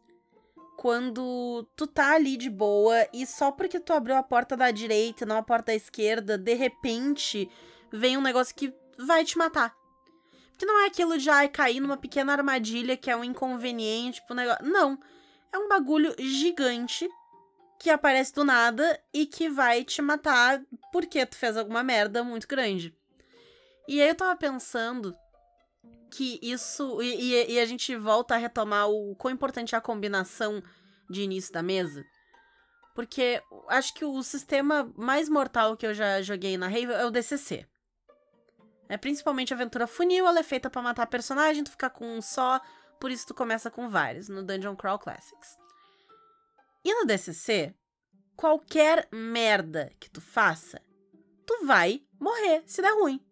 [0.81, 5.23] quando tu tá ali de boa e só porque tu abriu a porta da direita
[5.23, 7.47] e não a porta da esquerda, de repente
[7.91, 9.75] vem um negócio que vai te matar.
[10.49, 14.35] Porque não é aquilo de ai, cair numa pequena armadilha que é um inconveniente pro
[14.35, 14.65] negócio.
[14.65, 14.99] Não.
[15.53, 17.07] É um bagulho gigante
[17.79, 22.47] que aparece do nada e que vai te matar porque tu fez alguma merda muito
[22.47, 22.91] grande.
[23.87, 25.15] E aí eu tava pensando
[26.11, 27.01] que isso.
[27.01, 30.61] E, e- a gente volta a retomar o quão importante é a combinação
[31.09, 32.03] de início da mesa.
[32.93, 37.11] Porque acho que o sistema mais mortal que eu já joguei na Rave é o
[37.11, 37.65] DCC.
[38.89, 42.21] É principalmente a aventura funil, ela é feita para matar personagem, tu ficar com um
[42.21, 42.59] só,
[42.99, 45.55] por isso tu começa com vários no Dungeon Crawl Classics.
[46.83, 47.73] E no DCC,
[48.35, 50.81] qualquer merda que tu faça,
[51.45, 53.25] tu vai morrer se der ruim.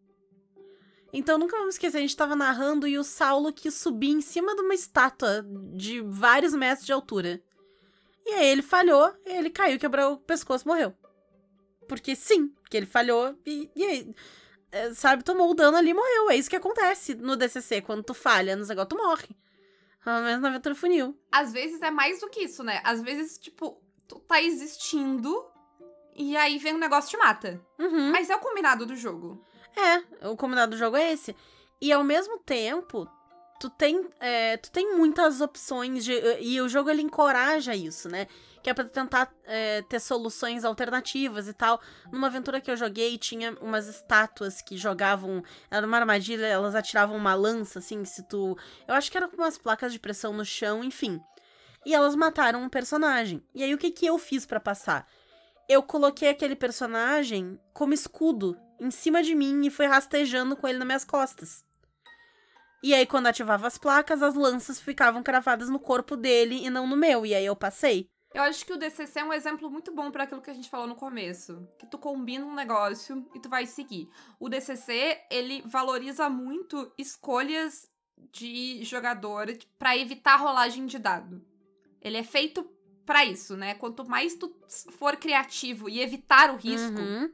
[1.12, 4.56] Então nunca vamos esquecer, a gente tava narrando e o Saulo quis subir em cima
[4.56, 5.43] de uma estátua
[5.74, 7.41] de vários metros de altura.
[8.26, 10.93] E aí ele falhou, ele caiu, quebrou o pescoço morreu.
[11.88, 14.15] Porque sim, que ele falhou e, e aí,
[14.72, 16.30] é, sabe, tomou o dano ali e morreu.
[16.30, 17.82] É isso que acontece no DCC.
[17.82, 19.30] Quando tu falha nos negócios, tu morre.
[20.04, 21.17] Pelo menos na aventura funil.
[21.32, 22.82] Às vezes é mais do que isso, né?
[22.84, 25.45] Às vezes, tipo, tu tá existindo
[26.15, 27.62] e aí vem um negócio e te mata.
[27.80, 28.12] Uhum.
[28.12, 29.43] Mas é o combinado do jogo.
[29.75, 31.36] É, o combinado do jogo é esse.
[31.82, 33.10] E ao mesmo tempo,
[33.60, 36.13] tu tem, é, tu tem muitas opções de.
[36.39, 38.27] E o jogo ele encoraja isso, né?
[38.63, 41.79] Que é pra tentar é, ter soluções alternativas e tal.
[42.12, 45.43] Numa aventura que eu joguei, tinha umas estátuas que jogavam.
[45.69, 48.58] Era uma armadilha, elas atiravam uma lança, assim, se tu.
[48.88, 51.21] Eu acho que era com umas placas de pressão no chão, enfim.
[51.86, 53.43] E elas mataram um personagem.
[53.53, 55.08] E aí o que, que eu fiz para passar?
[55.67, 60.78] Eu coloquei aquele personagem como escudo em cima de mim e fui rastejando com ele
[60.80, 61.63] nas minhas costas.
[62.82, 66.88] E aí, quando ativava as placas, as lanças ficavam cravadas no corpo dele e não
[66.88, 67.26] no meu.
[67.26, 68.10] E aí eu passei.
[68.34, 70.70] Eu acho que o DCC é um exemplo muito bom para aquilo que a gente
[70.70, 74.08] falou no começo, que tu combina um negócio e tu vai seguir.
[74.39, 77.89] O DCC, ele valoriza muito escolhas
[78.32, 81.44] de jogador para evitar rolagem de dado.
[82.02, 82.63] Ele é feito
[83.06, 83.74] para isso, né?
[83.74, 84.56] Quanto mais tu
[84.92, 87.32] for criativo e evitar o risco, Uhum.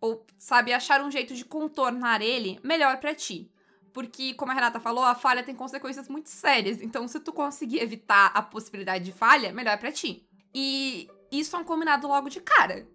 [0.00, 3.50] Ou sabe achar um jeito de contornar ele, melhor para ti.
[3.92, 6.82] Porque, como a Renata falou, a falha tem consequências muito sérias.
[6.82, 10.26] Então, se tu conseguir evitar a possibilidade de falha, melhor pra ti.
[10.54, 12.86] E isso é um combinado logo de cara.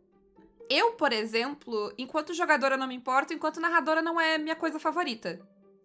[0.69, 5.41] Eu, por exemplo, enquanto jogadora não me importo, enquanto narradora não é minha coisa favorita.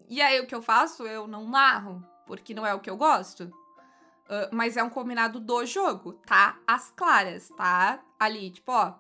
[0.09, 1.05] E aí o que eu faço?
[1.05, 3.51] Eu não narro, porque não é o que eu gosto.
[4.29, 6.59] Ah, mas é um combinado do jogo, tá?
[6.67, 8.01] As claras, tá?
[8.19, 8.95] Ali, tipo, ó,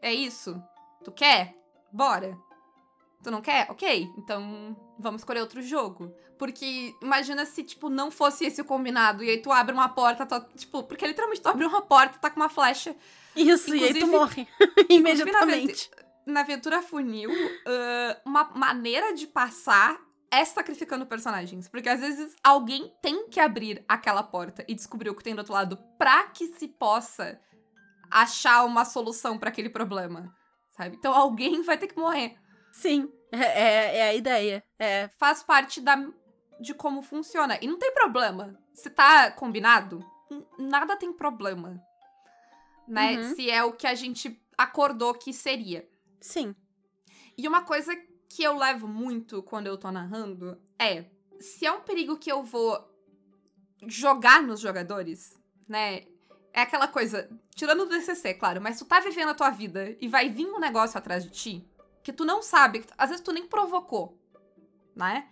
[0.00, 0.62] é isso.
[1.06, 1.54] Tu quer?
[1.92, 2.36] Bora.
[3.22, 3.70] Tu não quer?
[3.70, 6.12] Ok, então vamos escolher outro jogo.
[6.36, 9.22] Porque imagina se, tipo, não fosse esse o combinado.
[9.22, 12.28] E aí tu abre uma porta, tu, tipo, porque literalmente tu abre uma porta, tá
[12.28, 12.96] com uma flecha.
[13.36, 14.48] Isso, e aí tu morre
[14.90, 15.88] imediatamente.
[16.26, 17.30] Na aventura funil,
[17.64, 21.68] ah, uma maneira de passar é sacrificando personagens.
[21.68, 25.38] Porque às vezes alguém tem que abrir aquela porta e descobrir o que tem do
[25.38, 27.40] outro lado pra que se possa
[28.10, 30.34] achar uma solução pra aquele problema.
[30.76, 30.96] Sabe?
[30.96, 32.36] Então alguém vai ter que morrer.
[32.72, 34.62] Sim, é, é, é a ideia.
[34.78, 35.08] É.
[35.18, 35.96] faz parte da,
[36.60, 37.58] de como funciona.
[37.60, 38.58] E não tem problema.
[38.74, 40.04] Se tá combinado,
[40.58, 41.82] nada tem problema.
[42.86, 43.16] Né?
[43.16, 43.34] Uhum.
[43.34, 45.88] Se é o que a gente acordou que seria.
[46.20, 46.54] Sim.
[47.36, 47.94] E uma coisa
[48.28, 51.04] que eu levo muito quando eu tô narrando é:
[51.40, 52.78] se é um perigo que eu vou
[53.86, 56.04] jogar nos jogadores, né?
[56.56, 60.08] É aquela coisa, tirando do DCC, claro, mas tu tá vivendo a tua vida e
[60.08, 61.68] vai vir um negócio atrás de ti
[62.02, 64.18] que tu não sabe, que tu- às vezes tu nem provocou,
[64.94, 65.28] né?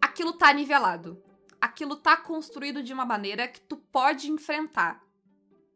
[0.00, 1.22] Aquilo tá nivelado.
[1.60, 5.02] Aquilo tá construído de uma maneira que tu pode enfrentar.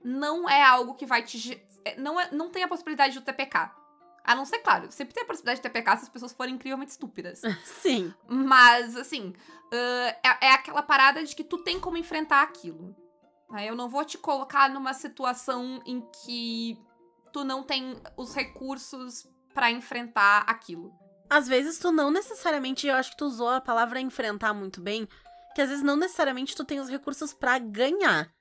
[0.03, 1.63] Não é algo que vai te.
[1.85, 3.71] é, Não, é, não tem a possibilidade de TPK.
[4.25, 6.91] A não ser, claro, sempre tem a possibilidade de TPK se as pessoas forem incrivelmente
[6.93, 7.41] estúpidas.
[7.65, 8.13] Sim.
[8.29, 9.35] Mas, assim,
[9.73, 12.95] ah, é, é aquela parada de que tu tem como enfrentar aquilo.
[13.51, 13.69] Né?
[13.69, 16.79] Eu não vou te colocar numa situação em que
[17.33, 20.93] tu não tem os recursos pra enfrentar aquilo.
[21.29, 25.09] Às vezes tu não necessariamente, eu acho que tu usou a palavra enfrentar muito bem,
[25.55, 28.33] que às vezes não necessariamente tu tem os recursos pra ganhar.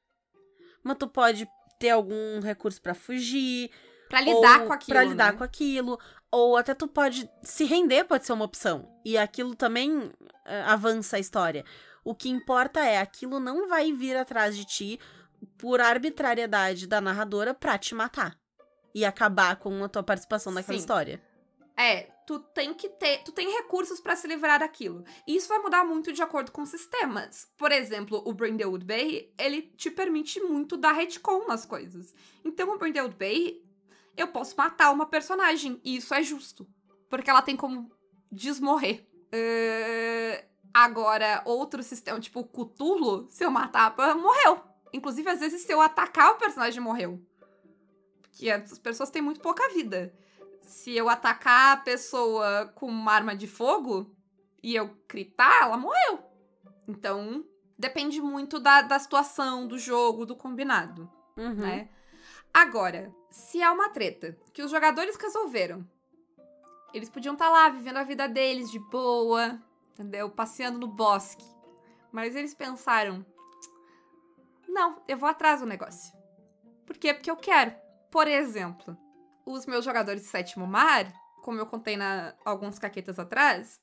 [0.83, 1.47] Mas tu pode
[1.79, 3.69] ter algum recurso pra fugir,
[4.09, 4.95] Pra lidar com aquilo.
[4.95, 5.37] Pra lidar né?
[5.37, 5.99] com aquilo.
[6.31, 8.89] Ou até tu pode se render, pode ser uma opção.
[9.05, 10.11] E aquilo também
[10.45, 11.63] eh, avança a história.
[12.03, 14.99] O que importa é, aquilo não vai vir atrás de ti
[15.57, 18.37] por arbitrariedade da narradora pra te matar.
[18.93, 20.81] E acabar com a tua participação naquela Sim.
[20.81, 21.21] história.
[21.77, 25.03] É, tu tem que ter, tu tem recursos pra se livrar daquilo.
[25.25, 27.47] E isso vai mudar muito de acordo com sistemas.
[27.55, 32.13] Por exemplo, o Brindlewood Bay, ele te permite muito dar retcon nas coisas.
[32.43, 33.63] Então, o Brindlewood Bay,
[34.17, 36.67] eu posso matar uma personagem, e isso é justo.
[37.09, 37.89] Porque ela tem como
[38.29, 39.07] desmorrer.
[39.31, 44.61] Eh, agora, outro sistema, tipo Cthulhu, se eu matar, morreu.
[44.93, 47.21] Inclusive, às vezes, se eu atacar o personagem, morreu.
[48.21, 50.13] Porque as pessoas têm muito pouca vida
[50.61, 54.15] se eu atacar a pessoa com uma arma de fogo
[54.61, 56.19] e eu gritar, ela morreu.
[56.87, 57.43] Então,
[57.77, 61.53] depende muito da, da situação, do jogo, do combinado, Uhum.
[61.55, 61.89] né?
[62.53, 65.87] Agora, se é uma treta que os jogadores resolveram,
[66.93, 69.59] eles podiam estar lá vivendo a vida deles de boa,
[69.99, 70.29] entendeu?
[70.29, 71.45] Passeando no bosque.
[72.11, 73.25] Mas eles pensaram:
[74.67, 76.17] não, eu vou atrás do negócio.
[76.85, 77.13] Por quê?
[77.13, 77.75] Porque eu quero.
[78.09, 78.97] Por exemplo,
[79.45, 81.11] os meus jogadores de sétimo mar,
[81.43, 83.79] como eu contei na alguns caquetas atrás,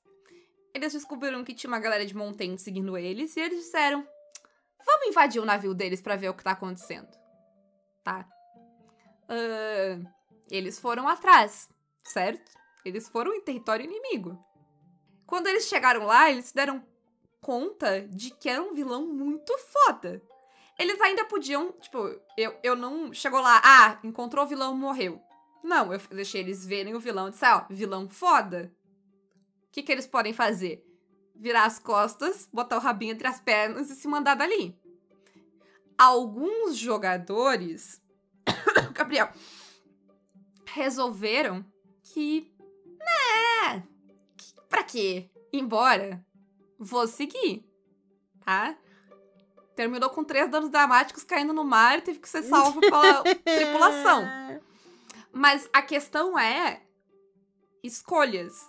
[0.74, 4.06] eles descobriram que tinha uma galera de Montaigne seguindo eles e eles disseram:
[4.84, 7.14] Vamos invadir o navio deles para ver o que tá acontecendo.
[8.02, 8.26] Tá?
[9.28, 10.06] Uh,
[10.50, 11.68] eles foram atrás,
[12.04, 12.52] certo?
[12.84, 14.45] Eles foram em território inimigo.
[15.26, 16.84] Quando eles chegaram lá, eles se deram
[17.40, 20.22] conta de que era um vilão muito foda.
[20.78, 21.98] Eles ainda podiam, tipo,
[22.36, 23.12] eu, eu não.
[23.12, 25.20] Chegou lá, ah, encontrou o vilão, morreu.
[25.62, 28.72] Não, eu deixei eles verem o vilão e disse, ó, vilão foda.
[29.68, 30.84] O que, que eles podem fazer?
[31.34, 34.78] Virar as costas, botar o rabinho entre as pernas e se mandar dali.
[35.96, 38.02] Alguns jogadores.
[38.92, 39.30] Gabriel.
[40.66, 41.64] Resolveram
[42.02, 42.52] que.
[44.76, 45.30] Pra quê?
[45.50, 46.22] Embora.
[46.78, 47.66] Vou seguir.
[48.44, 48.76] Tá?
[49.74, 54.22] Terminou com três danos dramáticos caindo no mar e teve que ser salvo pela tripulação.
[55.32, 56.82] Mas a questão é
[57.82, 58.68] escolhas.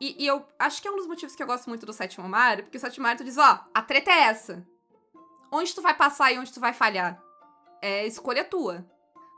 [0.00, 2.28] E, e, eu acho que é um dos motivos que eu gosto muito do Sétimo
[2.28, 4.64] Mar, porque o Sétimo Mar tu diz, ó, a treta é essa.
[5.50, 7.20] Onde tu vai passar e onde tu vai falhar?
[7.82, 8.88] É escolha tua.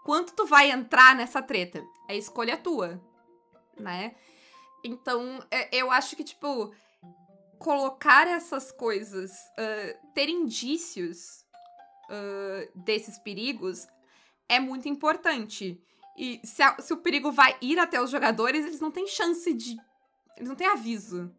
[0.05, 1.83] Quanto tu vai entrar nessa treta?
[2.07, 3.01] É escolha tua.
[3.79, 4.15] Né?
[4.85, 6.73] Então, é, eu acho que, tipo,
[7.59, 11.45] colocar essas coisas, uh, ter indícios
[12.09, 13.87] uh, desses perigos
[14.49, 15.81] é muito importante.
[16.17, 19.53] E se, a, se, o perigo vai ir até os jogadores, eles não têm chance
[19.53, 19.77] de.
[20.37, 21.31] Eles não têm aviso.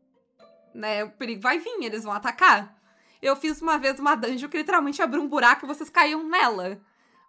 [0.74, 1.04] Né?
[1.04, 2.80] O perigo vai vir, eles vão atacar.
[3.22, 6.82] Eu fiz uma vez uma dungeon que literalmente abriu um buraco e vocês caíam nela.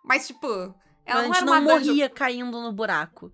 [0.04, 0.46] Mas, tipo,
[1.04, 1.86] ela não gente era uma não dungeon...
[1.86, 3.32] morria caindo no buraco.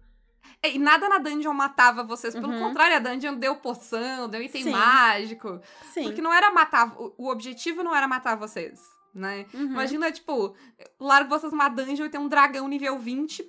[0.63, 2.35] E nada na dungeon matava vocês.
[2.35, 2.59] Pelo Uhum.
[2.61, 4.71] contrário, a dungeon deu poção, deu item Sim.
[4.71, 5.61] mágico.
[5.93, 6.05] Sim.
[6.05, 6.95] Porque não era matar.
[6.99, 8.81] O, objetivo não era matar vocês,
[9.15, 9.47] né?
[9.55, 9.63] Uhum.
[9.67, 10.55] Imagina, tipo,
[10.99, 13.45] largo vocês numa dungeon e tem um dragão nível 20.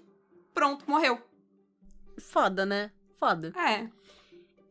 [0.54, 1.20] Pronto, morreu.
[2.20, 2.92] Foda, né?
[3.18, 3.54] Foda.
[3.58, 3.88] É.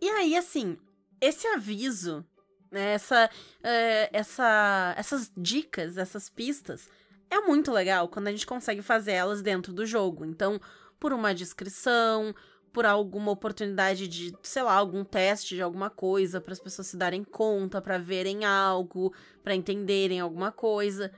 [0.01, 0.79] E aí, assim,
[1.21, 2.25] esse aviso,
[2.71, 3.29] né, essa,
[3.63, 6.89] é, essa, essas dicas, essas pistas,
[7.31, 10.25] é muito legal quando a gente consegue fazer elas dentro do jogo.
[10.25, 10.61] Então,
[10.99, 12.35] por uma descrição,
[12.73, 16.97] por alguma oportunidade de, sei lá, algum teste de alguma coisa, para as pessoas se
[16.97, 21.13] darem conta, para verem algo, para entenderem alguma coisa.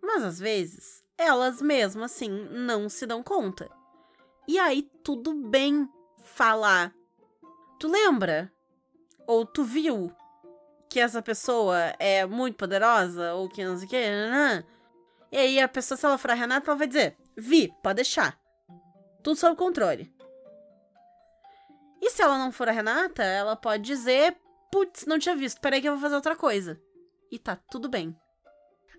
[0.00, 3.68] Mas às vezes, elas mesmo assim não se dão conta.
[4.48, 5.88] E aí, tudo bem
[6.24, 6.94] falar
[7.82, 8.48] Tu lembra?
[9.26, 10.14] Ou tu viu
[10.88, 13.34] que essa pessoa é muito poderosa?
[13.34, 14.64] Ou que não sei o nanã?
[15.32, 18.38] E aí a pessoa, se ela for a Renata, ela vai dizer: Vi, pode deixar.
[19.22, 20.12] Tudo sob controle.
[22.00, 24.36] E se ela não for a Renata, ela pode dizer:
[24.70, 26.80] Putz, não tinha visto, peraí que eu vou fazer outra coisa.
[27.30, 28.16] E tá tudo bem.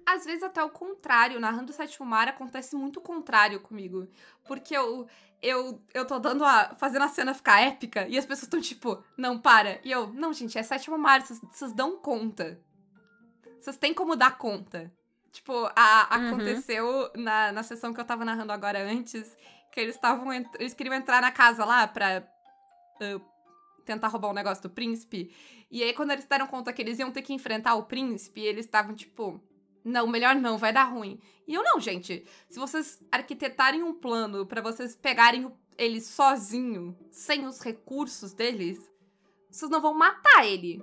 [0.06, 4.08] Às vezes até o contrário, narrando o sétimo mar acontece muito o contrário comigo.
[4.46, 5.08] Porque eu,
[5.42, 6.76] eu, eu tô dando a.
[6.78, 9.80] fazendo a cena ficar épica e as pessoas estão tipo, não, para.
[9.84, 12.60] E eu, não, gente, é sétimo mar, vocês- vocês dão conta.
[13.60, 14.92] Vocês têm como dar conta.
[15.32, 16.28] Tipo, a, Uhum.
[16.28, 19.36] aconteceu na, na sessão que eu tava narrando agora antes,
[19.74, 20.32] que eles estavam.
[20.32, 22.26] Eles queriam entrar na casa lá pra.
[23.02, 23.20] ah,
[23.86, 25.34] tentar roubar o negócio do príncipe.
[25.70, 28.66] E aí, quando eles deram conta que eles iam ter que enfrentar o príncipe, eles
[28.66, 29.42] estavam tipo.
[29.84, 31.20] Não, melhor não, vai dar ruim.
[31.46, 32.26] E eu não, gente.
[32.48, 38.80] Se vocês arquitetarem um plano pra vocês pegarem ele sozinho, sem os recursos deles,
[39.52, 40.82] vocês não vão matar ele.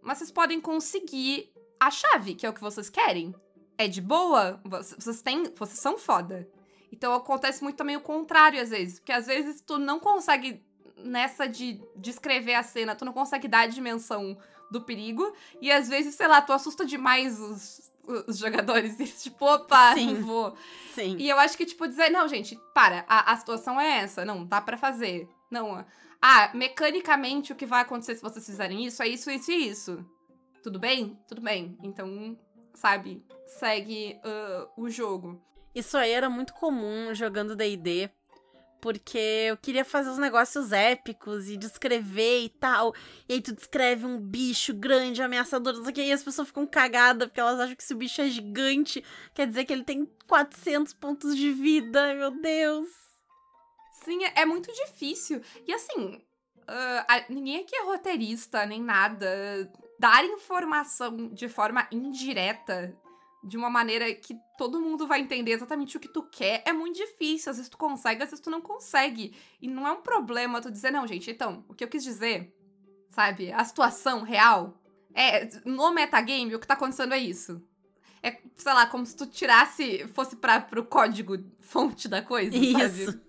[0.00, 3.34] Mas vocês podem conseguir a chave, que é o que vocês querem.
[3.76, 6.48] É de boa, Vo- vocês têm, vocês são foda.
[6.92, 10.62] Então acontece muito também o contrário às vezes, porque às vezes tu não consegue
[10.96, 14.36] nessa de descrever a cena, tu não consegue dar a dimensão
[14.70, 17.92] do perigo e às vezes, sei lá, tu assusta demais os,
[18.26, 20.14] os jogadores e tipo, opa, Sim.
[20.14, 20.56] não vou.
[20.94, 21.16] Sim.
[21.18, 24.44] E eu acho que, tipo, dizer, não, gente, para, a, a situação é essa, não,
[24.44, 25.28] dá pra fazer.
[25.50, 25.84] Não,
[26.20, 30.04] ah, mecanicamente o que vai acontecer se vocês fizerem isso é isso, isso e isso.
[30.62, 31.18] Tudo bem?
[31.28, 31.78] Tudo bem.
[31.82, 32.36] Então,
[32.74, 35.40] sabe, segue ah, o jogo.
[35.74, 38.10] Isso aí era muito comum jogando DD,
[38.80, 42.94] porque eu queria fazer os negócios épicos e descrever e tal.
[43.28, 46.48] E aí tu descreve um bicho grande, ameaçador, não sei o que, e as pessoas
[46.48, 49.04] ficam cagadas porque elas acham que se o bicho é gigante,
[49.34, 52.14] quer dizer que ele tem 400 pontos de vida.
[52.14, 52.88] Meu Deus.
[54.04, 55.40] Sim, é, é muito difícil.
[55.66, 56.20] E assim,
[56.66, 59.70] a- ninguém aqui é roteirista nem nada.
[59.98, 62.96] Dar informação de forma indireta
[63.48, 66.96] de uma maneira que todo mundo vai entender exatamente o que tu quer, é muito
[66.96, 67.50] difícil.
[67.50, 69.34] Às vezes tu consegue, às vezes tu não consegue.
[69.60, 72.54] E não é um problema tu dizer, não, gente, então, o que eu quis dizer,
[73.08, 73.52] sabe?
[73.52, 74.78] A situação real
[75.14, 75.48] é.
[75.64, 77.60] No metagame, o que tá acontecendo é isso.
[78.22, 83.04] É, sei lá, como se tu tirasse, fosse pra, pro código fonte da coisa, Isso.
[83.04, 83.20] sabe?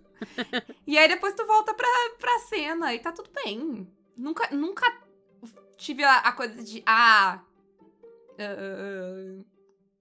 [0.86, 3.88] E aí depois tu volta pra, pra cena e tá tudo bem.
[4.17, 4.86] Nunca, nunca
[5.78, 7.39] tive a, a coisa de, ah,
[8.39, 9.43] ah,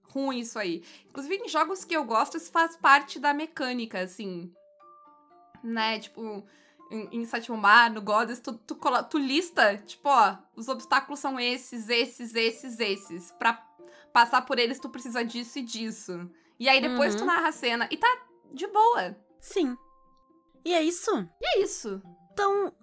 [0.09, 0.83] ruim isso aí.
[1.07, 4.51] Inclusive, em jogos que eu gosto, isso faz parte da mecânica, assim.
[5.63, 5.99] Né?
[5.99, 6.43] Tipo,
[6.91, 8.75] em, em Sétimo Mar, no Goddess, tu, tu,
[9.09, 13.31] tu lista, tipo, ó, os obstáculos são esses, esses, esses, esses.
[13.33, 13.53] Pra
[14.13, 16.29] passar por eles, tu precisa disso e disso.
[16.59, 17.19] E aí depois Uhum.
[17.21, 18.07] tu narra a cena e tá
[18.51, 19.15] de boa.
[19.39, 19.77] Sim.
[20.65, 21.11] E é isso.
[21.41, 22.01] E é isso.
[22.33, 22.73] Então,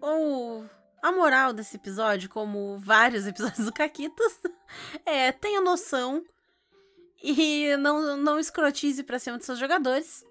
[0.00, 0.64] o,
[1.02, 4.40] a moral desse episódio, como vários episódios do Caquitas,
[5.04, 6.22] é tenha noção
[7.22, 10.24] e não, não escrotize pra cima dos seus jogadores.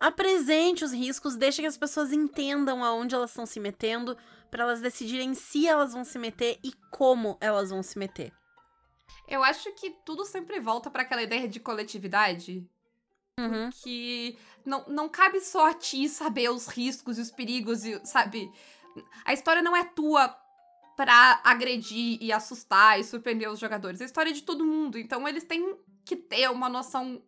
[0.00, 4.16] Apresente os riscos, deixe que as pessoas entendam aonde elas estão se metendo,
[4.50, 8.32] pra elas decidirem se elas vão se meter e como elas vão se meter.
[9.28, 12.68] Eu acho que tudo sempre volta pra aquela ideia de coletividade.
[13.40, 13.70] Uhum.
[13.82, 18.52] que não, não cabe só a ti saber os riscos e os perigos, e, sabe?
[19.24, 20.28] A história não é tua
[20.96, 24.00] pra agredir e assustar e surpreender os jogadores.
[24.00, 24.98] A história é de todo mundo.
[24.98, 27.22] Então eles têm que ter uma noção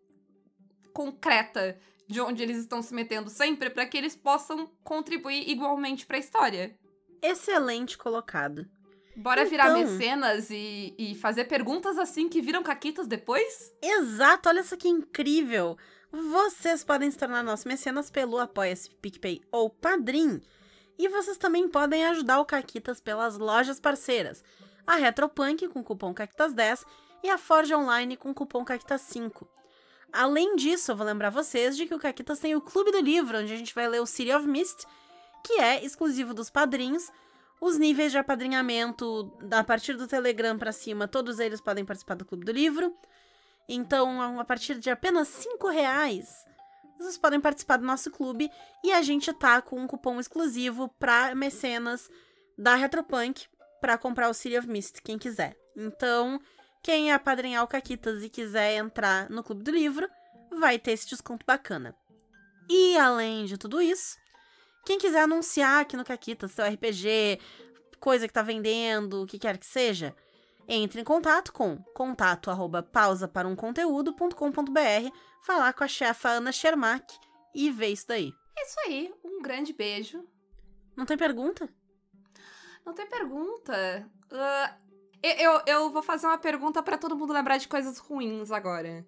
[0.93, 6.19] concreta de onde eles estão se metendo sempre pra que eles possam contribuir igualmente pra
[6.19, 6.77] história.
[7.23, 8.67] Excelente colocado.
[9.17, 13.73] Bora virar Então- mecenas e, e fazer perguntas assim que viram caquitas depois?
[13.81, 15.77] Exato, olha só que incrível!
[16.11, 20.41] Vocês podem se tornar nossos mecenas pelo Apoia-se, PicPay ou Padrim.
[20.97, 24.45] E vocês também podem ajudar o Caquitas pelas lojas parceiras.
[24.87, 26.85] A Retropunk com cupom CAQUITAS10
[27.25, 29.49] e a Forge Online com cupom CAQUITAS5.
[30.13, 33.39] Além disso, eu vou lembrar vocês de que o Caquitas tem o Clube do Livro,
[33.39, 34.85] onde a gente vai ler o City of Mist,
[35.43, 37.11] que é exclusivo dos padrinhos.
[37.61, 42.27] Os níveis de apadrinhamento, a partir do Telegram pra cima, todos eles podem participar do
[42.27, 42.95] Clube do Livro.
[43.67, 46.45] Então, a partir de apenas 5 reais,
[46.99, 48.51] vocês podem participar do nosso clube
[48.85, 52.11] e a gente tá com um cupom exclusivo para mecenas
[52.59, 53.47] da Retropunk
[53.81, 55.57] para comprar o City of Mist, quem quiser.
[55.75, 56.39] Então,
[56.85, 60.07] quem apadrinhar o Caquitas e quiser entrar no Clube do Livro,
[60.51, 61.97] vai ter esse desconto bacana.
[62.69, 64.19] E além de tudo isso,
[64.85, 67.41] quem quiser anunciar aqui no Caquitas seu RPG,
[67.99, 70.15] coisa que tá vendendo, o que quer que seja,
[70.69, 75.11] entre em contato com contato arroba pausa para um conteúdo.com.br,
[75.43, 77.19] falar com a chefa Ana Schermack
[77.55, 78.31] e ver isso daí.
[78.59, 79.15] É isso aí.
[79.25, 80.23] Um grande beijo.
[80.95, 81.67] Não tem pergunta?
[82.85, 84.07] Não tem pergunta.
[84.31, 84.77] Ah,
[85.25, 89.07] eu, eu, eu vou fazer uma pergunta pra todo mundo lembrar de coisas ruins agora.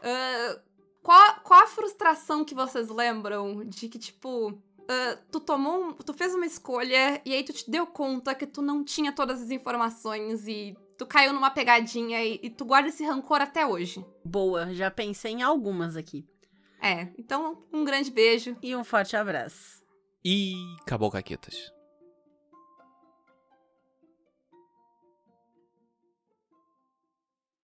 [0.00, 0.60] Ah,
[1.02, 4.58] qual, qual a frustração que vocês lembram de que, tipo,
[4.88, 5.84] ah, tu tomou.
[5.88, 9.12] um- tu fez uma escolha e aí tu te deu conta que tu não tinha
[9.12, 13.66] todas as informações e tu caiu numa pegadinha e, e tu guarda esse rancor até
[13.66, 14.04] hoje.
[14.24, 16.26] Boa, já pensei em algumas aqui.
[16.82, 18.56] É, então um grande beijo.
[18.62, 19.82] E um forte abraço.
[20.24, 20.52] E
[20.82, 21.72] acabou, Caquetas.